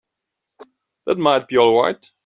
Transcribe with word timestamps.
That 1.05 1.19
might 1.19 1.47
be 1.47 1.59
all 1.59 1.79
right. 1.79 2.11